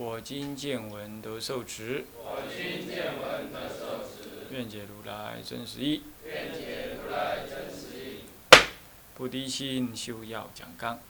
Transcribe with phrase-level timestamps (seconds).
[0.00, 2.04] 我今见闻得受持。
[2.22, 6.02] 我今见闻得受持愿解如来真实义。
[9.16, 11.00] 菩提心修要讲纲，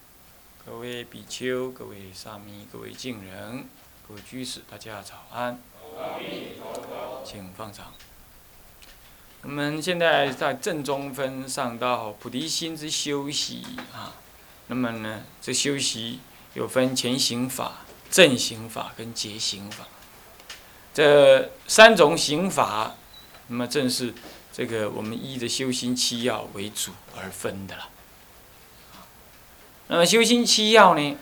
[0.65, 3.67] 各位比丘、各位沙弥、各位敬人、
[4.09, 5.61] 各位居士，大家早安。
[7.27, 7.93] 请放长。
[9.43, 14.15] 我们现在在正中分上到菩提心之修习啊，
[14.69, 16.21] 那么呢，这修习
[16.55, 19.85] 有分前行法、正行法跟结行法，
[20.95, 22.95] 这三种行法，
[23.49, 24.15] 那么正是
[24.53, 27.89] 这个我们依着修心七要为主而分的了。
[29.89, 31.17] 那么修心七要呢，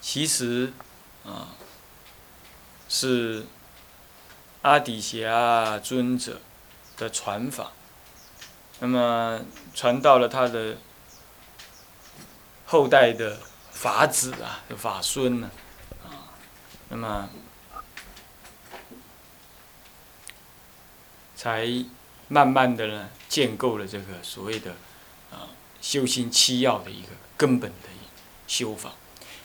[0.00, 0.72] 其实
[1.24, 1.54] 啊
[2.88, 3.46] 是
[4.62, 6.40] 阿底峡尊者
[6.96, 7.72] 的传法，
[8.80, 9.40] 那么
[9.74, 10.78] 传到了他的
[12.66, 13.38] 后代的
[13.80, 15.50] 法子啊，法孙呢，
[16.04, 16.36] 啊，
[16.90, 17.30] 那么
[21.34, 21.66] 才
[22.28, 24.72] 慢慢的呢建构了这个所谓的
[25.32, 25.48] 啊
[25.80, 27.08] 修心七要的一个
[27.38, 27.88] 根本的
[28.46, 28.92] 修法。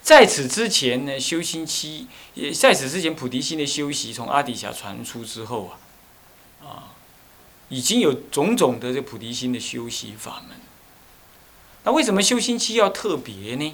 [0.02, 5.72] 在此之前呢，修心七也在此之前，菩提心的修习从阿底峡传出之后
[6.62, 6.92] 啊，啊，
[7.70, 10.58] 已经有种种的这菩提心的修习法门。
[11.86, 13.74] 那为什么修心七要特别呢？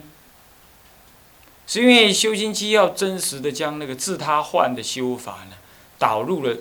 [1.72, 5.56] 是因为修心七要真实的将那个自他换的修法呢，
[5.98, 6.58] 导入了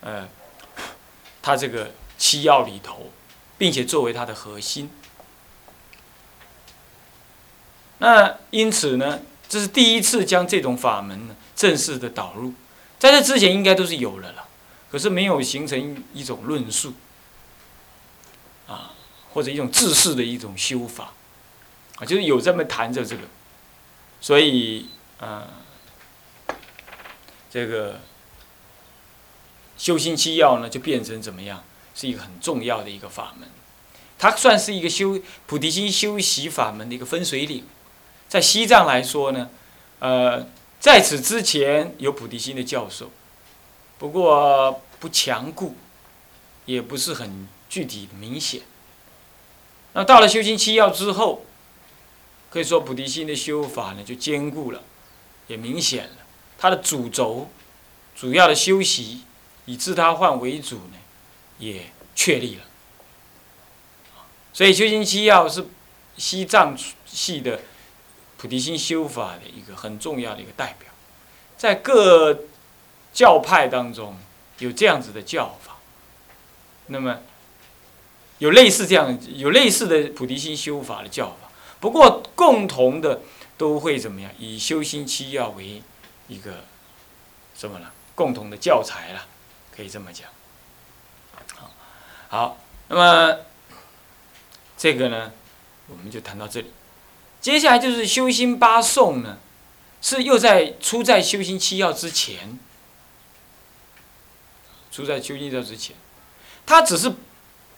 [0.00, 0.26] 呃，
[1.42, 3.10] 他这个七要里头，
[3.58, 4.88] 并且作为它的核心。
[7.98, 9.20] 那因此呢，
[9.50, 12.54] 这是第一次将这种法门呢正式的导入，
[12.98, 14.48] 在这之前应该都是有了了，
[14.90, 16.94] 可是没有形成一种论述，
[18.66, 18.92] 啊，
[19.34, 21.12] 或者一种自式的一种修法，
[21.96, 23.22] 啊，就是有这么谈着这个，
[24.24, 24.86] 所以
[25.20, 25.46] 啊，
[27.50, 28.00] 这个
[29.76, 31.62] 修心七要呢就变成怎么样，
[31.94, 33.46] 是一个很重要的一个法门，
[34.18, 37.66] 它算是一个修菩提心修习法门的一个分水岭。
[38.26, 39.50] 在西藏来说呢，
[39.98, 40.46] 呃，
[40.80, 43.10] 在此之前有菩提心的教授，
[43.98, 45.76] 不过不强固，
[46.64, 48.62] 也不是很具体明显。
[49.92, 51.44] 那到了修心七要之后，
[52.54, 54.80] 可以说菩提心的修法呢就坚固了，
[55.48, 56.16] 也明显了。
[56.56, 57.50] 它的主轴、
[58.14, 59.24] 主要的修习
[59.64, 60.96] 以自他换为主呢，
[61.58, 62.62] 也确立了。
[64.52, 65.66] 所以修行七要是
[66.16, 67.60] 西藏系的。
[68.36, 70.90] 菩提心修法的一个很重要的一个代表，
[71.56, 72.40] 在各
[73.10, 74.18] 教派当中
[74.58, 75.78] 有这样子的教法，
[76.88, 77.20] 那么
[78.40, 81.48] 有类似这样有类似的菩提心修法的教法，
[81.84, 83.20] 不过共同的
[83.58, 84.32] 都会怎么样？
[84.38, 85.82] 以修心七要为
[86.28, 86.64] 一个
[87.54, 87.92] 什么呢？
[88.14, 89.26] 共同的教材了，
[89.70, 90.30] 可以这么讲。
[91.54, 91.70] 好，
[92.30, 92.58] 好，
[92.88, 93.38] 那么
[94.78, 95.32] 这个呢，
[95.88, 96.72] 我们就谈到这里。
[97.42, 99.36] 接下来就是修心八颂呢，
[100.00, 102.58] 是又在出在修心七要之前，
[104.90, 105.94] 出在修心七要之前，
[106.64, 107.12] 它只是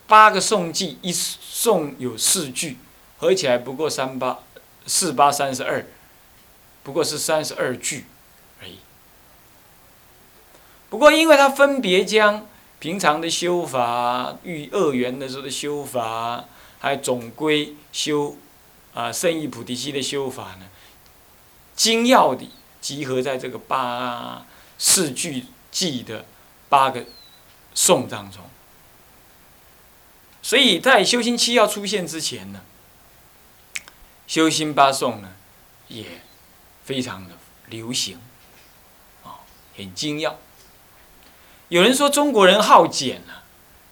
[0.06, 2.78] 八个颂记，一颂有四句，
[3.19, 4.41] 合起来不过三八
[4.87, 5.87] 四八三十二，
[6.82, 8.06] 不过是三十二句
[8.60, 8.78] 而已。
[10.88, 12.47] 不过因为它分别将
[12.78, 16.44] 平常的修法、遇恶缘的时候的修法，
[16.78, 18.37] 还有总归修。
[18.94, 20.71] 啊，圣意菩提心的修法呢，
[21.75, 22.48] 精要的
[22.81, 24.47] 集合在这个八
[24.78, 26.24] 四句记的
[26.71, 27.04] 八个
[27.74, 28.41] 颂当中。
[30.41, 32.62] 所以在修心七要出现之前呢，
[34.26, 35.32] 修心八颂呢
[35.88, 36.04] 也
[36.84, 37.34] 非常的
[37.66, 38.20] 流行，
[39.22, 39.40] 啊，
[39.76, 40.38] 很精要。
[41.68, 43.42] 有人说中国人好简啊，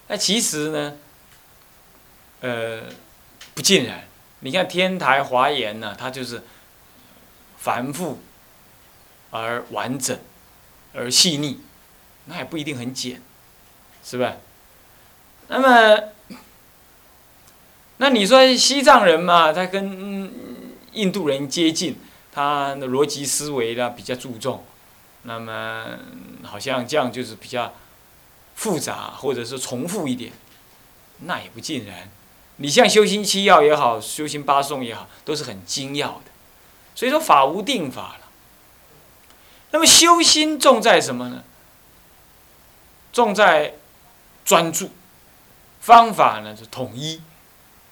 [0.08, 0.96] 那其实呢，
[2.40, 2.82] 呃，
[3.54, 4.06] 不尽然。
[4.40, 6.42] 你看天台华严呢，它就是
[7.56, 8.20] 繁复
[9.30, 10.18] 而完整
[10.92, 11.60] 而细腻，
[12.26, 13.22] 那也不一定很简，
[14.04, 14.36] 是吧？
[15.48, 16.12] 那么，
[17.98, 20.32] 那你说西藏人嘛，他跟
[20.92, 21.96] 印度人接近，
[22.32, 24.64] 他的逻辑思维呢比较注重，
[25.22, 25.86] 那么
[26.42, 27.72] 好像这样就是比较
[28.54, 30.32] 复杂，或者是重复一点，
[31.20, 32.08] 那也不尽然。
[32.56, 36.30] 你像修心七要也好，修心八颂也好，都是很精要的。
[36.94, 38.20] 所以说法无定法了。
[39.72, 41.42] 那么修心重在什么呢？
[43.12, 43.74] 重在
[44.44, 44.90] 专注，
[45.80, 47.20] 方法呢是统一，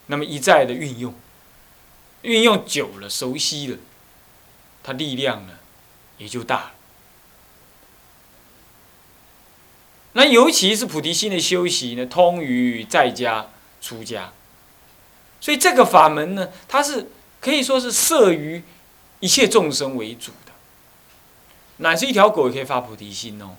[0.06, 1.14] 那么一再的运用，
[2.22, 3.78] 运用久了，熟悉了，
[4.82, 5.54] 它力量呢
[6.18, 6.72] 也就大了。
[10.14, 13.46] 那尤其是菩提心的修习呢，通于在家、
[13.80, 14.32] 出家，
[15.40, 17.10] 所以这个法门呢，它是
[17.40, 18.62] 可以说是摄于
[19.20, 20.52] 一切众生为主的。
[21.78, 23.56] 乃是一条狗也可以发菩提心哦，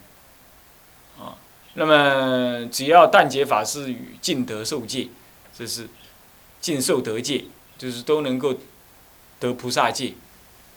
[1.19, 1.35] 啊，
[1.73, 5.07] 那么只要但解法师与尽得受戒，
[5.57, 5.89] 这是
[6.63, 7.43] 尽受得戒，
[7.77, 8.55] 就是都能够
[9.37, 10.13] 得菩萨戒。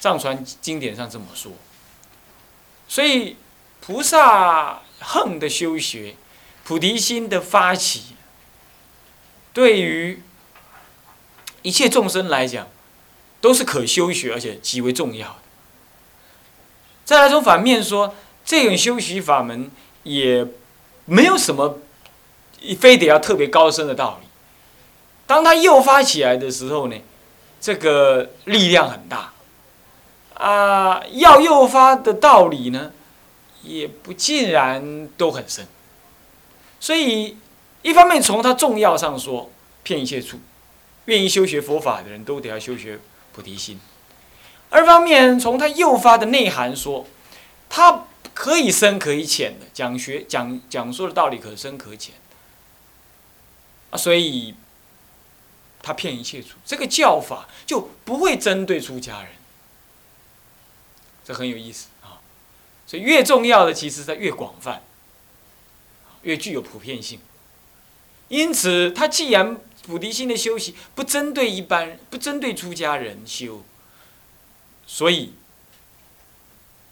[0.01, 1.53] 藏传经典上这么说。
[2.89, 3.37] 所以
[3.81, 6.17] 菩萨横的修学，
[6.65, 8.17] 菩提心的发起，
[9.53, 10.21] 对于
[11.63, 12.67] 一切众生来讲，
[13.41, 15.37] 都是可修学而且极为重要的。
[17.05, 18.13] 再来从反面说，
[18.45, 19.71] 这种修习法门
[20.03, 20.45] 也
[21.05, 21.79] 没有什么
[22.81, 24.26] 非得要特别高深的道理。
[25.27, 26.97] 当它诱发起来的时候呢，
[27.61, 29.33] 这个力量很大。
[30.35, 32.93] 啊，要诱发的道理呢，
[33.63, 35.67] 也不尽然都很深。
[36.79, 37.39] 所以，
[37.81, 39.51] 一方面从它重要上说，
[39.83, 40.39] 骗一切处，
[41.07, 42.99] 愿意修学佛法的人都得要修学
[43.33, 43.81] 菩提心。
[44.69, 47.07] 二方面，从它诱发的内涵说，
[47.71, 52.15] 它可以深可以浅的讲学讲讲述的道理可深可浅
[53.89, 54.55] 啊，所以
[55.87, 59.31] 他骗一切处，这个教法就不会针对出家人，
[61.25, 62.19] 这很有意思啊。
[62.89, 64.83] 所以越重要的，其实它越广泛，
[66.23, 67.21] 越具有普遍性。
[68.27, 73.63] 因此，他既然菩提心的修习不针对一般，不针对出家人修。
[74.89, 75.35] 所以，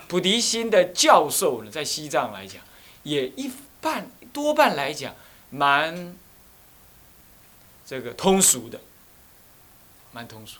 [0.06, 2.62] 菩提心的教授呢，在西藏来讲，
[3.02, 3.50] 也一
[3.81, 5.17] 半多半来讲，
[5.50, 6.17] 蛮
[7.87, 8.81] 这个通俗的，
[10.13, 10.59] 蛮通俗，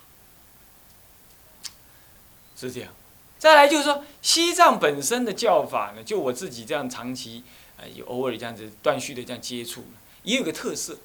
[2.55, 2.93] 是这样。
[3.37, 7.43] 再来就是说，西藏本身的教法呢，就我自己这样长期，
[7.77, 9.85] 呃，有偶尔这样子断续的这样接触，
[10.23, 10.97] 也有个特色，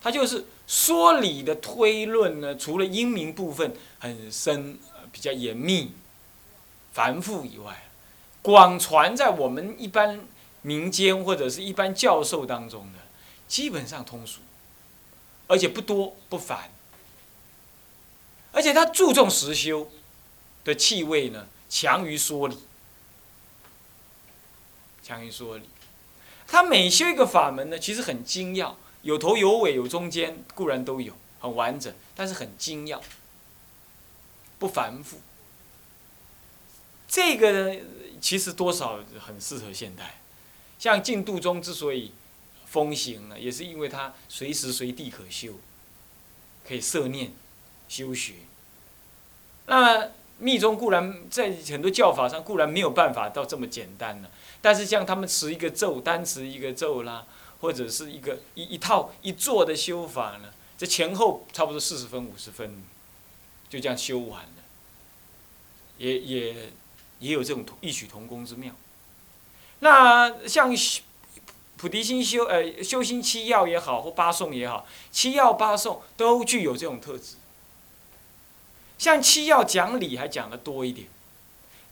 [0.00, 4.78] 它就是说理的推论呢，除了英明部分很深。
[5.12, 5.92] 比较严密、
[6.92, 7.84] 繁复以外，
[8.42, 10.20] 广传在我们一般
[10.60, 12.98] 民间或者是一般教授当中的，
[13.48, 14.40] 基本上通俗，
[15.48, 16.70] 而且不多不繁，
[18.52, 19.90] 而且他注重实修
[20.64, 22.58] 的气味呢，强于说理，
[25.02, 25.68] 强于说理。
[26.46, 33.02] 他每修一个法门呢，其实很精要，有头有尾有中间，固然都有，很完整，但是很精要。
[34.58, 35.20] 不繁复，
[37.06, 37.80] 这个呢，
[38.22, 40.18] 其实多少很适合现代。
[40.78, 42.12] 像净土宗之所以
[42.66, 45.54] 风行呢，也是因为它随时随地可修，
[46.68, 47.32] 可以摄念
[47.88, 48.34] 修学。
[49.66, 57.26] 那密宗固然在很多教法上固然没有办法到这么简单了，但是像他们持一个咒，单持一个咒啦，
[57.60, 62.82] 或者是一个一一套一座的修法呢，这前后差不多四十分五十分。
[63.68, 64.62] 就这样修完了，
[65.98, 66.72] 也也
[67.18, 68.72] 也有这种异曲同工之妙。
[69.80, 70.72] 那像
[71.76, 77.36] 菩提心修呃修心七要也好，或八颂也好，七要八颂都具有这种特质。
[78.98, 81.08] 像七要讲理还讲的多一点，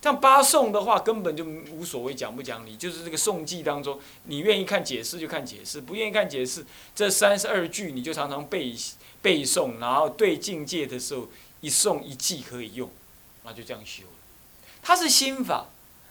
[0.03, 6.65] 像八颂的话根本就无所谓讲不讲理，就是这个颂记当中，你愿意看解释就看解释，不愿意看解释，
[6.95, 8.75] 这三十二句你就常常背
[9.21, 11.29] 背诵，然后对境界的时候。
[11.61, 12.91] 一送一记可以用，
[13.43, 14.03] 那就这样修。
[14.83, 15.69] 它是心法，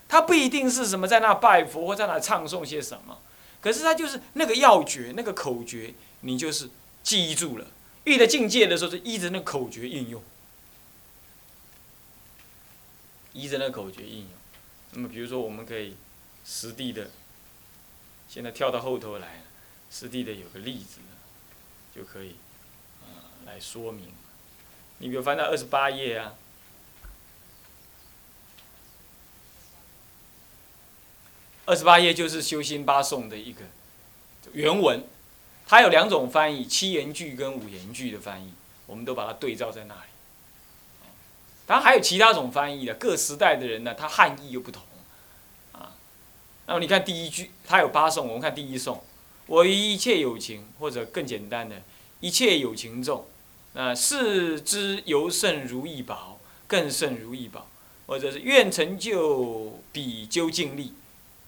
[0.08, 3.18] 它不一定是什么在那拜佛或在那唱诵些什么，
[3.64, 6.68] 可是它就是那个要诀、那个口诀，你就是
[7.02, 7.66] 记住了。
[8.04, 10.22] 遇到境界的时候，就依着那个口诀应用，
[13.32, 14.28] 依着那口诀应用。
[14.90, 15.96] 那么，比如说，我们可以
[16.44, 17.08] 实地的，
[18.28, 19.42] 现在跳到后头来，
[19.90, 20.98] 实地的有个例子，
[21.96, 22.36] 就可以，
[23.00, 23.08] 呃，
[23.46, 24.12] 来说明。
[24.98, 26.34] 你比如翻到二十八页啊，
[31.66, 33.60] 二十八页就是修心八颂的一个
[34.52, 35.02] 原文，
[35.66, 38.52] 它有两种翻译，七言句跟五言句的翻译，
[38.86, 40.00] 我们都把它对照在那里。
[41.66, 44.82] 当然还有其他种翻译的，各时代的人呢，他汉译又不同，
[45.72, 45.96] 啊
[46.66, 49.02] 那么你看第一句，它有八颂，我们看第一颂：
[49.46, 51.80] 我与一切有情，或者更简单的，
[52.20, 53.26] 一切有情众，
[53.72, 57.66] 啊，视之尤胜如意宝，更胜如意宝，
[58.06, 60.92] 或者是愿成就比究竟力，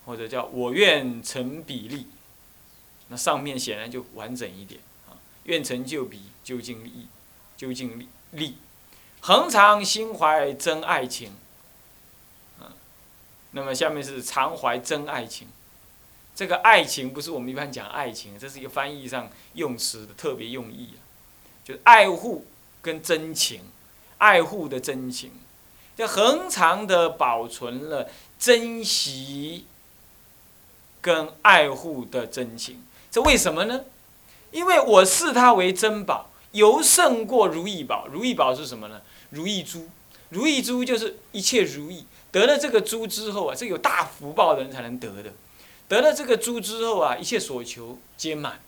[0.07, 2.07] 或者叫我愿成比例。
[3.09, 7.07] 那上面显然就完整一点啊，愿成就比究竟力，
[7.57, 8.57] 究竟力，
[9.21, 11.33] 恒常心怀真爱情。
[13.53, 15.49] 那么下面是常怀真爱情，
[16.35, 21.01] 这个爱情不是我们一般讲爱情，这是一个翻译上用词的特别用意啊，
[21.65, 22.45] 就是爱护
[22.83, 23.63] 跟真情，
[24.19, 25.31] 爱护的真情，
[25.97, 29.65] 就恒常的保存了珍惜
[31.07, 32.83] 跟爱护的真情。
[33.13, 33.83] 这为什么呢？
[34.51, 38.09] 因为我视它为珍宝，尤胜过如意宝。
[38.09, 39.01] 如意宝是什么呢？
[39.31, 39.89] 如意珠，
[40.31, 42.07] 如意珠就是一切如意。
[42.33, 45.33] 得了这个珠之后啊，这有大福报的人才能得的。
[45.87, 48.61] 得了这个珠之后啊，一切所求皆满，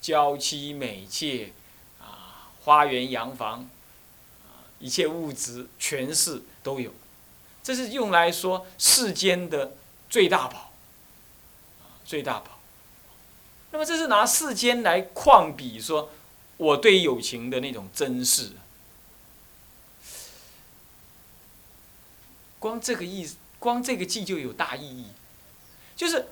[0.00, 1.52] 娇妻美妾
[2.00, 3.68] 啊，花园洋房
[4.42, 6.90] 啊，一切物质权势都有。
[7.62, 9.74] 这是用来说世间的
[10.10, 10.72] 最大宝，
[12.04, 12.58] 最大宝。
[13.70, 16.10] 那么这是拿世间来况比，说
[16.56, 18.50] 我对友情的那种珍视。
[22.58, 25.06] 光这个意思，光这个记就有大意义，
[25.96, 26.26] 就是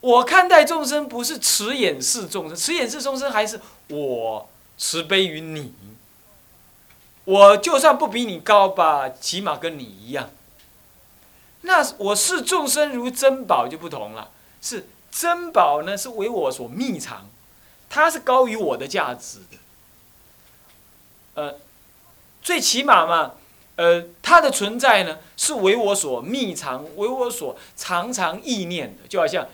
[0.00, 4.48] 我看待众生不是慈眼视众生，慈眼视众生还是我
[4.78, 5.74] 慈悲于你。
[7.24, 10.30] 我就算不比你高吧，起码跟你一样。
[11.64, 14.30] 那我视众生如珍宝就不同了，
[14.62, 17.28] 是珍宝呢是为我所秘藏，
[17.90, 19.58] 它是高于我的价值的。
[21.34, 21.58] 呃，
[22.42, 23.32] 最起码嘛。
[23.76, 29.08] 呃，它的存在呢，是为我所秘藏，为我所常常意念的。
[29.08, 29.48] 就好像，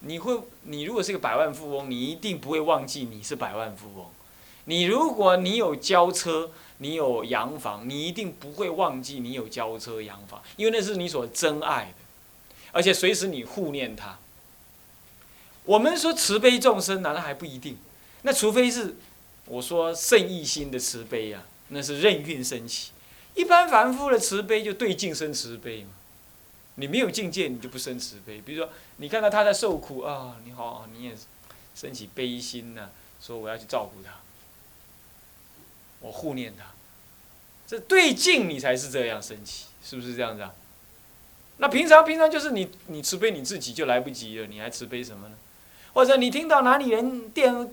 [0.00, 4.06] 你会，你如果是个百万富翁，你一定不会忘记你是百万富翁。
[4.66, 12.04] 你如果你有交车，你有洋房，你一定不会忘记你有交车洋房，因为那是你所珍爱的，
[12.72, 14.18] 而且随时你护念它。
[15.64, 17.76] 我们说慈悲众生，难道还不一定？
[18.22, 18.96] 那除非是
[19.46, 22.90] 我说圣意心的慈悲啊，那是任运升起。
[23.34, 25.90] 一般凡夫的慈悲就对境生慈悲嘛，
[26.76, 28.40] 你没有境界，你就不生慈悲。
[28.40, 31.12] 比如说，你看到他在受苦啊，你好，你也
[31.74, 32.88] 升起悲心呐，
[33.20, 34.10] 说我要去照顾他，
[36.06, 36.64] 我护念他，
[37.66, 40.54] 这对境你才是这样升起，是不是这样子啊？
[41.58, 45.34] 那平常平常就是你你慈悲你自己就来不及了，你还慈悲什么呢？
[45.92, 47.70] 或者你听到哪里人电？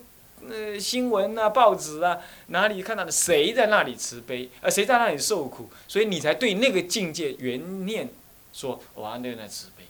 [0.50, 3.12] 呃，新闻啊，报纸啊，哪里看到的？
[3.12, 4.50] 谁在那里慈悲？
[4.60, 5.70] 呃，谁在那里受苦？
[5.88, 8.10] 所以你才对那个境界缘念
[8.52, 9.86] 说，我要对那慈悲，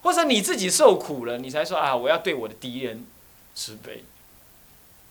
[0.00, 3.04] 或者你自己受苦了，你才说啊，我要对我的敌人
[3.54, 4.02] 慈悲，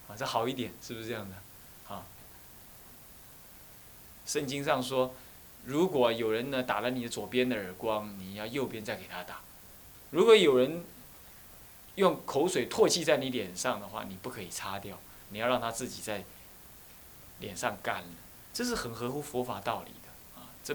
[0.07, 1.35] 啊，这好一点，是不是这样的？
[4.29, 5.15] 圣经上说，
[5.65, 9.37] 如果有人呢打了你的左边的耳光，你要右边再给他打；
[10.11, 10.83] 如果有人。
[11.95, 14.97] 用口水唾弃在你脸上的话，你不可以擦掉，
[15.31, 16.23] 你要让他自己在
[17.39, 18.07] 脸上干了，
[18.53, 20.73] 这是很合乎佛法道理的啊，这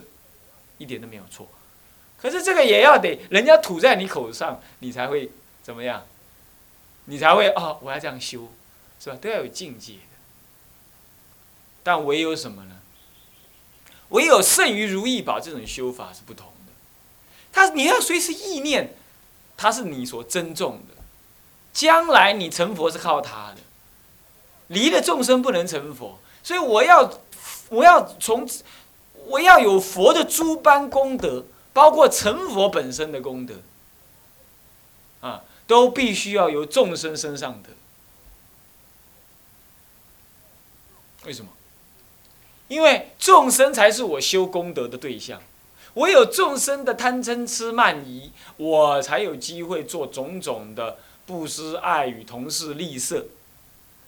[0.76, 1.48] 一点都没有错。
[2.18, 5.30] 可是这个也要得人家吐在你口上，你才会
[5.62, 6.04] 怎么样？
[7.06, 8.52] 你才会哦，我要这样修，
[9.00, 9.16] 是吧？
[9.16, 10.00] 都要有境界的。
[11.82, 12.82] 但唯有什么呢？
[14.10, 16.72] 唯有胜于如意宝这种修法是不同的。
[17.52, 18.96] 他你要随时意念，
[19.56, 20.94] 他是你所珍重的。
[21.72, 23.56] 将来你成佛是靠他的，
[24.68, 27.20] 离了众生不能成佛，所以我要，
[27.68, 28.48] 我要从，
[29.26, 33.56] 我要有佛的诸般功德，包括成佛本身的功德，
[35.20, 37.70] 啊，都必须要由众生身上得。
[41.24, 41.50] 为什么？
[42.68, 45.42] 因为众生才是我修功德的对象，
[45.94, 50.98] 我有众生的贪嗔痴慢疑，我才有机会做种种的。
[51.26, 53.24] 布施、爱与同事利色，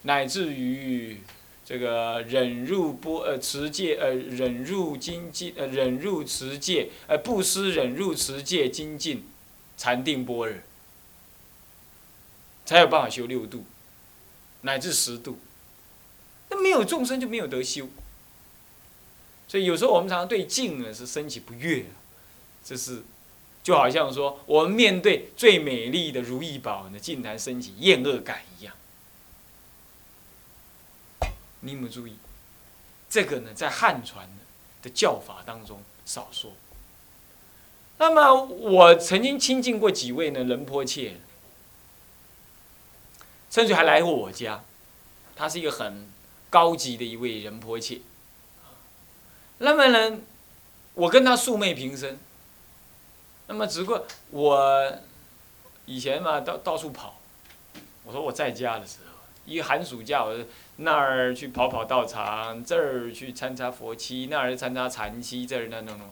[0.02, 1.22] 乃至于
[1.64, 9.26] 这个忍入波呃持戒呃忍入精进呃忍入持戒呃布施忍入持戒精进
[9.78, 10.56] 禅定般若，
[12.66, 13.64] 才有办法修六度，
[14.60, 15.38] 乃至十度。
[16.50, 17.88] 那没有众生就没有得修，
[19.48, 21.86] 所以有时候我们常常对境呢是升起不悦，
[22.64, 23.02] 这是。
[23.62, 28.72] 就好像说，我们面对最美丽的如意宝呢，竟然升起厌恶感一样。
[31.58, 32.14] 你有没有注意？
[33.10, 34.28] 这个呢，在汉传
[34.82, 36.52] 的教法当中少说。
[37.98, 41.16] 那么我曾经亲近过几位呢仁波切，
[43.50, 44.62] 甚至还来过我家，
[45.34, 46.06] 他是一个很
[46.48, 48.00] 高级的一位仁波切。
[49.58, 50.18] 那么呢，
[50.94, 52.18] 我跟他素昧平生。
[53.48, 54.92] 那么只不过我
[55.84, 57.20] 以前嘛到到处跑，
[58.04, 60.36] 我说我在家的时候，一寒暑假我
[60.76, 66.10] 那儿去跑跑道场，这儿去参加佛期，那儿参加禅期，这儿那弄弄。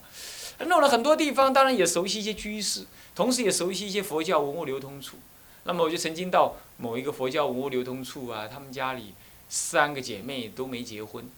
[0.68, 5.16] 弄了很多地方，当然也熟悉一些居士，同时也熟悉一些佛教文物流通处。
[5.64, 9.12] 那么我就曾经到某一个佛教文物流通处啊，他们家里
[9.48, 11.28] 三个姐妹都没结婚。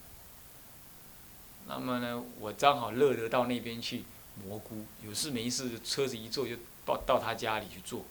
[1.68, 4.04] 那么呢，我正好乐得到那边去
[4.44, 8.04] 蘑菇，有事没事车子一坐就到到他家里去坐，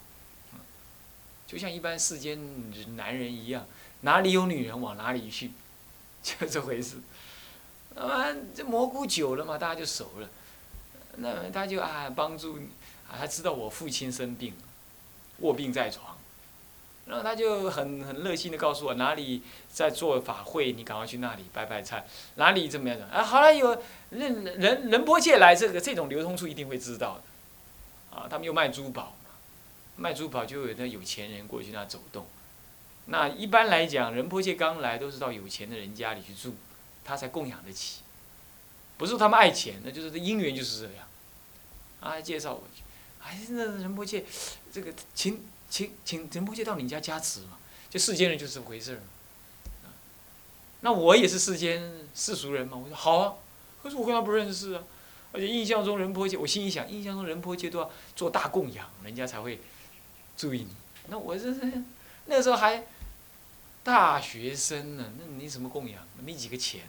[1.47, 2.38] 就像一般世间
[2.95, 3.65] 男人一样，
[4.01, 5.51] 哪里有女人往哪里去，
[6.21, 6.97] 就这回事。
[7.95, 10.29] 那么这蘑菇久了嘛，大家就熟了。
[11.17, 12.57] 那他就啊帮助，
[13.07, 14.53] 啊他知道我父亲生病，
[15.39, 16.14] 卧病在床，
[17.05, 22.97] 然后他就很很热心的告诉我哪里在做法会，你赶快去那里拜拜菜，哪里怎么样？
[22.97, 23.24] 的啊？
[23.24, 29.31] 好了，有人人人波界来这个这种流通处一定会知道的，啊，他们又卖珠宝嘛，
[29.97, 32.25] 卖珠宝就有那有钱人过去那走动，
[33.05, 36.55] 那一般来讲，人波切刚来都是到有钱的人家里去住，
[37.03, 38.01] 他才供养得起。
[38.97, 41.05] 不是他们爱钱，那就是姻缘就是这样，
[42.00, 42.81] 啊，介绍我去，
[43.21, 44.24] 哎，那人波切，
[44.71, 45.45] 这个请
[45.75, 47.58] 请请仁波切到你家加持嘛，
[47.89, 49.01] 就世间人就是这么回事儿，
[50.79, 53.34] 那我也是世间世俗人嘛，我说好啊，
[53.84, 54.84] 可是我跟他不认识啊，
[55.34, 59.60] 而且印象中仁波切，我心里想，印象中仁波切都要做大供养，人家才会
[60.38, 60.70] 注意你，
[61.10, 61.84] 那我这是
[62.27, 62.86] 那时候还
[63.84, 66.84] 大学生呢，那你什么供养，没几个钱。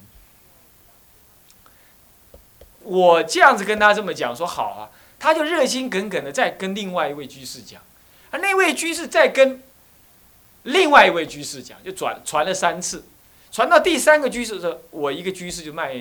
[2.83, 7.83] 我这样子跟他这么讲说好啊，他就热心耿耿的再跟另外一位居士讲，
[8.39, 9.63] 那位居士在跟
[10.65, 13.05] 另外一位居士讲，就转传了三次，
[13.53, 15.95] 传到第三个居士的时候，我一个居士就卖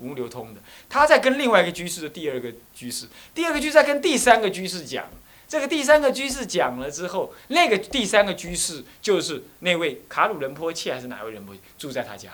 [0.00, 5.08] 无流通的，他在跟另外一个居士的第二个居士，第二个居士在跟第三个居士讲，
[5.48, 12.32] 这个第三个居士讲了之后，那个第三个居士就是那位卡鲁仁波切还是哪位仁波切住在他家，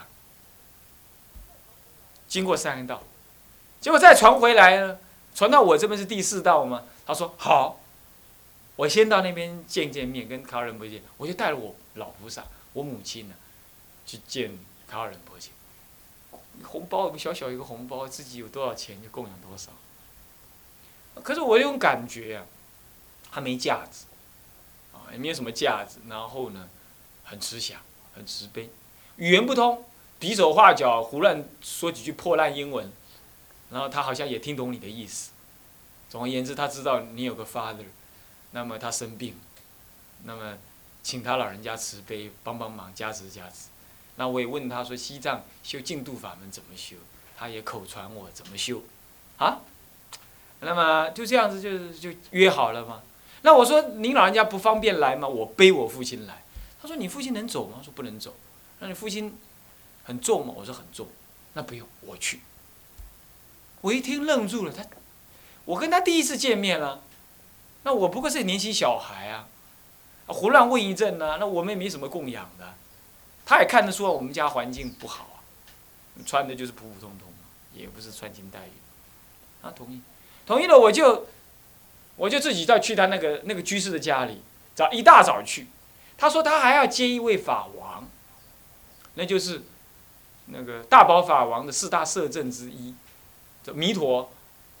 [2.27, 3.03] 经过三道。
[3.79, 4.97] 结果再传回来呢，
[5.33, 6.83] 传到我这边是第四道嘛？
[7.07, 7.78] 他说好，
[8.79, 10.07] 我先到那边见见。
[10.07, 13.35] 面，跟卡尔仁波切，我就带了我老菩萨，我母亲呢，
[14.05, 15.51] 去见卡尔仁波切。
[16.63, 19.73] 红包小小一个红包，自己有多少钱就供养多少。
[21.21, 22.45] 可是我有种感觉啊，
[23.29, 24.05] 他没架子，
[24.93, 26.69] 啊也没有什么架子，然后呢，
[27.25, 27.81] 很慈祥，
[28.15, 28.69] 很慈悲，
[29.17, 29.83] 语言不通，
[30.19, 32.89] 比手画脚，胡乱说几句破烂英文。
[33.71, 35.31] 然后他好像也听懂你的意思，
[36.09, 37.83] 总而言之，他知道你有个 father，
[38.51, 39.35] 那么他生病，
[40.23, 40.57] 那么
[41.03, 43.69] 请他老人家慈悲帮帮忙加持加持。
[44.15, 46.97] 那我也问他说西藏修净土法门怎么修，
[47.37, 48.81] 他也口传我怎么修，
[49.37, 49.59] 啊，
[50.59, 53.01] 那么就这样子就就约好了嘛。
[53.41, 55.27] 那我说您老人家不方便来吗？
[55.27, 56.43] 我背我父亲来。
[56.81, 57.79] 他说你父亲能走吗？
[57.83, 58.35] 说不能走。
[58.79, 59.37] 那你父亲
[60.03, 60.53] 很重吗？
[60.57, 61.07] 我说很重。
[61.53, 62.41] 那不用我去。
[63.81, 64.85] 我一听愣住了，他，
[65.63, 67.01] 我跟他第一次见面了，
[67.89, 69.47] 那我不过是年轻小孩啊，
[70.27, 72.75] 胡乱问一阵呢，那我们也没什么供养的，
[73.47, 75.41] 他也看得出我们家环境不好啊，
[76.23, 77.27] 穿的就是普普通通
[77.73, 78.73] 也不是穿金戴玉，
[79.63, 80.01] 他同意，
[80.45, 81.25] 同意了我就，
[82.15, 84.43] 我就自己再去他那个那个居士的家里，
[84.75, 85.65] 早一大早去，
[86.15, 88.07] 他说他还要接一位法王，
[89.15, 89.63] 那就是
[90.45, 92.93] 那个大宝法王的四大摄政之一。
[93.73, 94.31] 弥陀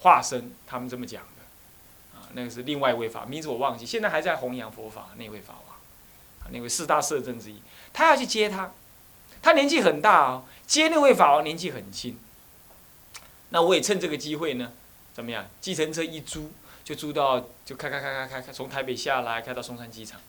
[0.01, 1.38] 化身，他们这么讲的，
[2.33, 5.77] 那个是另外一位法，名字我忘记，现在还在弘扬佛法那位法王，
[6.51, 7.61] 那位四大摄政之一，
[7.93, 8.71] 他要去接他，
[9.41, 12.17] 他年纪很大哦，接那位法王年纪很轻，
[13.49, 14.71] 那我也趁这个机会呢，
[15.13, 15.45] 怎么样？
[15.61, 16.51] 计程车一租，
[16.83, 20.19] 就租到，就开开开开开开，从台北下来，开到松山机场，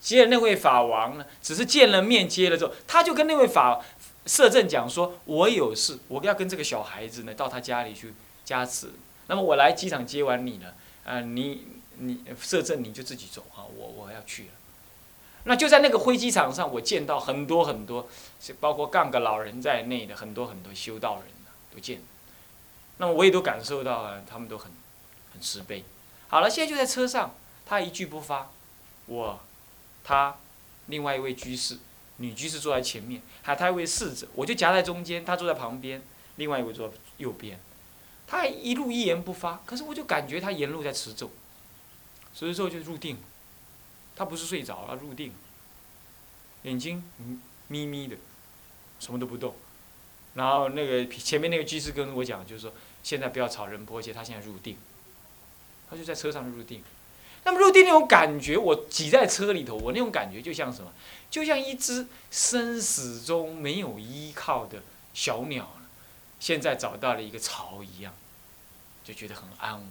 [0.00, 3.82] 接了那位法王呢，只是见了面，接了之后，他就跟那位法。
[4.26, 8.12] 摄政讲说：“我有事，我要跟这个小孩子呢到他家里去
[8.44, 8.90] 加持。
[9.28, 10.74] 那么我来机场接完你了，
[11.06, 11.66] 啊，你
[11.98, 14.48] 你摄政你就自己走哈，我我要去了。
[15.44, 18.08] 那就在那个飞机场上，我见到很多很多，
[18.60, 21.26] 包括杠个老人在内的很多很多修道人
[21.72, 22.02] 都见。
[22.98, 24.72] 那么我也都感受到了，他们都很
[25.32, 25.84] 很慈悲。
[26.28, 28.50] 好了，现在就在车上，他一句不发，
[29.06, 29.40] 我，
[30.02, 30.36] 他，
[30.86, 31.78] 另外一位居士。”
[32.18, 36.02] 女居士坐在前面，还他一位侍者，我就夹在中间，他坐在旁边，
[36.36, 37.60] 另外一位坐右边。
[38.26, 41.30] 他还一路一言不发，可是我就感觉他沿路在持咒，
[42.34, 43.16] 持咒就入定，
[44.16, 45.32] 他不是睡着了，入定，
[46.62, 47.02] 眼睛
[47.68, 48.16] 眯眯的，
[48.98, 49.54] 什么都不动，
[50.34, 54.76] 然后那个前面那个居士跟我讲，就是说现在不要吵人波，而且他现在入定，
[55.88, 56.82] 他就在车上入定。
[57.44, 60.92] 那么入定那种感觉，我挤在车里头，我那种感觉就像什么？
[61.30, 64.82] 就像一只生死中没有依靠的
[65.14, 65.72] 小鸟，
[66.38, 68.12] 现在找到了一个巢一样，
[69.04, 69.90] 就觉得很安稳。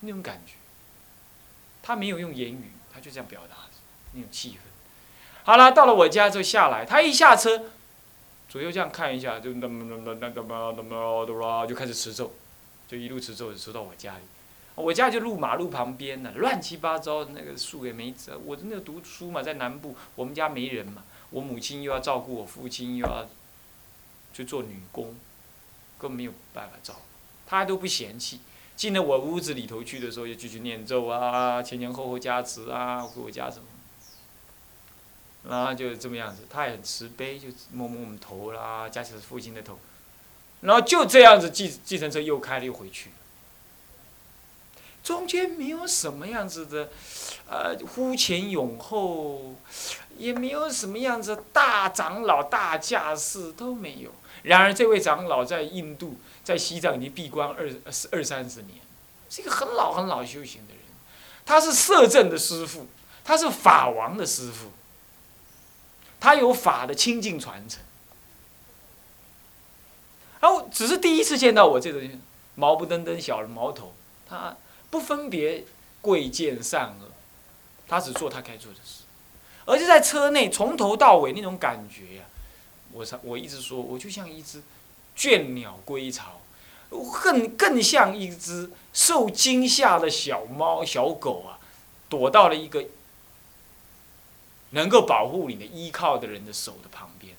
[0.00, 0.54] 那种感觉，
[1.82, 3.56] 他没有用言语，他就这样表达
[4.12, 4.56] 那种气氛。
[5.44, 7.70] 好了，到了我家就下来，他一下车，
[8.48, 12.34] 左右这样看一下，就那么那么那么那么那么就开始持咒，
[12.86, 14.22] 就一路持咒持到我家里。
[14.76, 18.36] 我家就路马路旁边呢，乱七八糟的那个树也没折。
[18.44, 23.26] 我那个读书嘛，在南部，我们家没人嘛，我母亲又要照顾我父亲，又要
[24.34, 25.14] 去做女工，
[25.98, 27.00] 根本没有办法照顾，
[27.46, 28.40] 他都不嫌弃。
[28.76, 33.64] 进了我屋子里头去的时候，就继续念咒啊，前前后后加持啊，给我加什么，
[35.48, 39.78] 然后就这么样子，他也很慈悲，就摸摸我们头啦，加持父亲的头，
[40.62, 43.10] 然后就这样子，计计程车又开了又回去。
[45.04, 46.88] 中间没有什么样子的，
[47.46, 49.54] 呃，呼前涌后，
[50.16, 54.10] 也没有什么样子大长老大架势都没有。
[54.44, 57.70] 然而，这位长老在印度、在西藏已经闭关二
[58.12, 58.80] 二三十年，
[59.28, 60.82] 是一个很老很老修行的人。
[61.44, 62.86] 他是摄政的师傅，
[63.22, 64.70] 他是法王的师傅，
[66.18, 67.82] 他有法的清净传承。
[70.40, 72.00] 然后，只是第一次见到我这种
[72.54, 73.92] 毛不登登小毛头，
[74.26, 74.56] 他。
[74.94, 75.64] 不分别
[76.00, 77.10] 贵贱善恶，
[77.88, 79.02] 他只做他该做的事，
[79.64, 82.22] 而且在车内从头到尾那种感觉呀，
[82.92, 84.62] 我我一直说，我就像一只
[85.16, 86.40] 倦鸟归巢，
[86.90, 91.58] 更更像一只受惊吓的小猫小狗啊，
[92.08, 92.84] 躲到了一个
[94.70, 97.34] 能够保护你的依靠的人的手的旁边，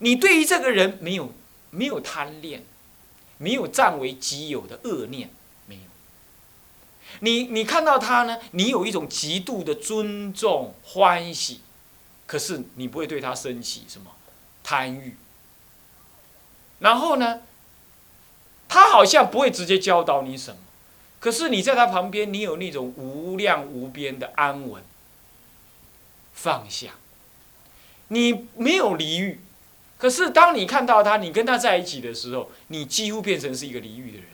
[0.00, 1.32] 你对于这个人没有
[1.70, 2.62] 没有贪恋，
[3.38, 5.30] 没有占为己有的恶念。
[7.18, 11.60] 你你看到他呢，你有一种极度的尊重欢喜，
[12.26, 14.12] 可是你不会对他生起什么
[14.62, 15.16] 贪欲。
[16.78, 17.42] 然后呢，
[18.68, 20.58] 他好像不会直接教导你什么，
[21.18, 24.82] 可是你在他旁边，你有那种无量无边的安稳、
[26.32, 26.92] 放下。
[28.08, 29.40] 你没有离欲，
[29.98, 34.29] 可是当你看到他，你跟他在一起的时候，你几乎变成是一个离欲的人。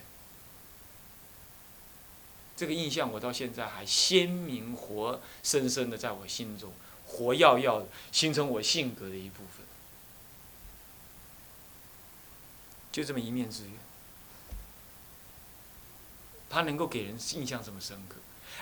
[2.56, 6.72] 这个印象我到现在还鲜明、活生生的在我心中，
[7.06, 9.66] 活耀耀的，形成我性格的一部分。
[12.90, 13.72] 就这么一面之缘，
[16.48, 18.16] 他能够给人印象这么深刻。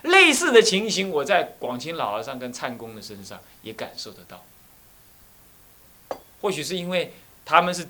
[0.08, 4.44] 类似的情形，我在广清老和尚跟灿公的身上也感受得到。
[6.40, 7.86] 或许是因为他们是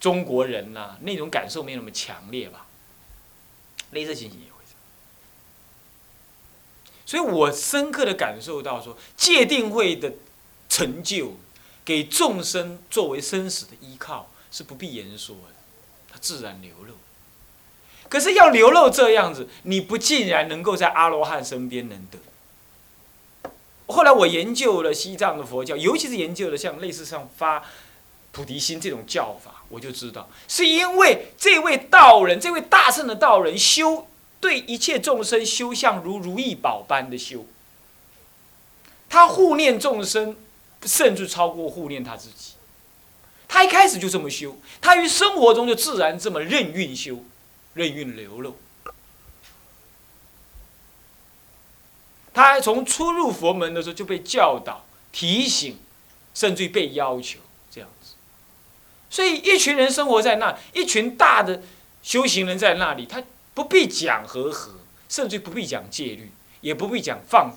[0.00, 2.66] 中国人呐，那种感受没那么强烈吧。
[3.90, 4.40] 类似情形。
[7.06, 10.14] 所以我深刻的感受到，说戒定慧的
[10.68, 11.34] 成就，
[11.84, 15.54] 给众生作为生死的依靠，是不必言说的，
[16.12, 16.94] 它自然流露。
[18.08, 23.52] 可是要流露这样子，你不竟然能够在阿罗汉身边能得。
[23.86, 27.62] 后来我研究了西藏的佛教，尤其是研究了像类似像发
[28.32, 34.08] 菩提心这种教法，我就知道，是因为这位道人，这位大圣的道人修。
[34.46, 37.44] 对一切众生修像如如意宝般的修，
[39.08, 40.36] 他护念众生，
[40.84, 42.52] 甚至超过护念他自己。
[43.48, 47.24] 他一开始就这么修，他于生活中就自然这么任运修，
[47.74, 48.56] 任运流露。
[52.32, 55.76] 他从初入佛门的时候就被教导、提醒，
[56.34, 58.12] 甚至于被要求这样子。
[59.10, 61.64] 所以一群人生活在那，一群大的
[62.04, 63.20] 修行人在那里，他。
[63.56, 64.74] 不必讲和合，
[65.08, 67.56] 甚至不必讲戒律，也不必讲放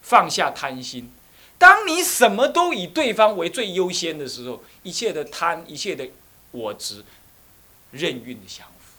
[0.00, 1.10] 放下贪心。
[1.58, 6.08] 当你什么都以对方为最优先的时候，一切的贪，一切的
[6.52, 7.04] 我执，
[7.90, 8.94] 任运的降服。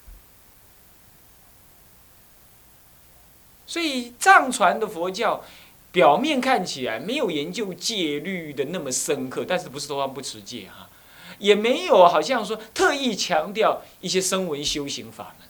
[3.65, 5.45] 所以藏传的佛教，
[5.93, 10.89] 表面看起来没有研究戒律的那么深刻，但是不是说不持戒哈，
[11.39, 15.47] 也没有好像说特意强调一些声闻修行法门。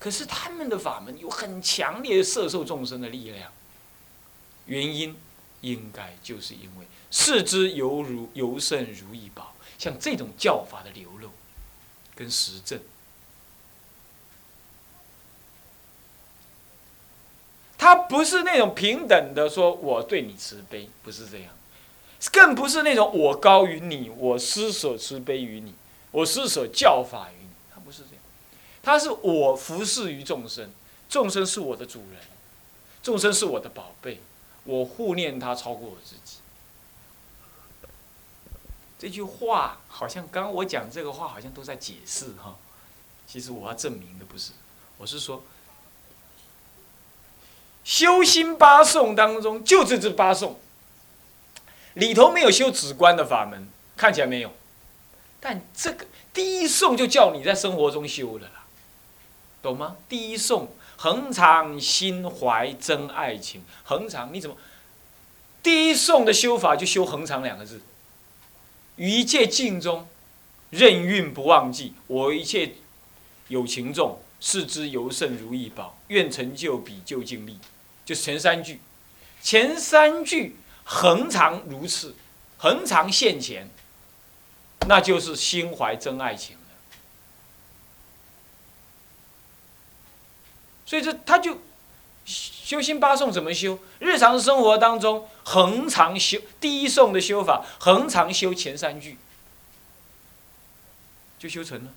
[0.00, 3.52] 可是他们的法门有很强烈的摄受众生的力量。
[4.66, 5.16] 原因
[5.60, 11.28] 应该就是因为视之犹如犹胜如意宝，像这种教法的流露
[12.14, 12.80] 跟实证，
[17.76, 21.52] 他不是那种平等的说我对你慈悲，不是这样，
[22.32, 25.74] 更不是那种我高于你，我施舍慈悲于你，
[26.12, 27.39] 我施舍教法于。
[28.82, 30.70] 他是我服侍于众生，
[31.08, 32.20] 众生是我的主人，
[33.02, 34.20] 众生是我的宝贝，
[34.64, 36.38] 我护念他超过我自己。
[38.98, 42.56] 这句话好像刚刚我讲这个话好像都在解释哈，
[43.26, 44.52] 其实我要证明的不是，
[44.98, 45.42] 我是说，
[47.82, 50.60] 修心八颂当中就这这八颂，
[51.94, 54.52] 里头没有修止观的法门，看起来没有，
[55.40, 58.50] 但这个第一颂就叫你在生活中修了，
[59.62, 59.96] 懂吗？
[60.08, 64.56] 第一颂恒常心怀真爱情，恒常你怎么？
[65.62, 67.82] 第一颂的修法就修恒常两个字。
[68.96, 70.08] 一切境中，
[70.70, 71.94] 任运不忘记。
[72.06, 72.74] 我一切
[73.48, 75.98] 有情众，视之尤胜如意宝。
[76.08, 77.58] 愿成就彼就尽力。
[78.04, 78.80] 就是前三句，
[79.40, 82.14] 前三句恒常如此，
[82.58, 83.70] 恒常现前，
[84.86, 86.62] 那就是心怀真爱情了。
[90.90, 91.56] 所以这他就
[92.24, 93.78] 修心八颂怎么修？
[94.00, 95.28] 日常生活当中。
[95.44, 99.18] 恒常修第一颂的修法，恒常修前三句，
[101.38, 101.92] 就修成了。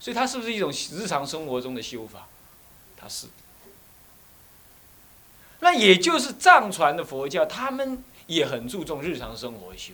[0.00, 2.26] 所以它是不是一种日常生活中的修法？
[2.96, 3.28] 它是。
[5.60, 9.92] 那也就是藏传的佛教，他们也很注重日常生活修，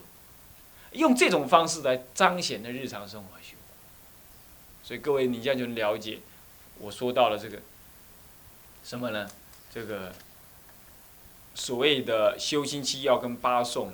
[0.92, 3.55] 用这种方式来彰显的日常生活修。
[4.86, 6.20] 所以各位，你这样就能了解，
[6.78, 7.60] 我说到了这个
[8.84, 9.28] 什么呢？
[9.74, 10.14] 这个
[11.56, 13.92] 所谓的修心七要跟八颂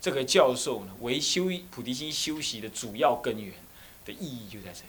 [0.00, 3.54] 这个教授呢，为修菩提心修习的主要根源
[4.04, 4.86] 的意义就在这里。